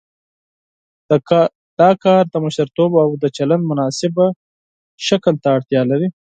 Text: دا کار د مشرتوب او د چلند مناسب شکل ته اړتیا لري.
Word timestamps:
دا 1.79 1.89
کار 2.03 2.23
د 2.29 2.35
مشرتوب 2.45 2.91
او 3.03 3.09
د 3.23 3.25
چلند 3.37 3.63
مناسب 3.71 4.13
شکل 5.07 5.33
ته 5.43 5.47
اړتیا 5.57 5.81
لري. 5.91 6.07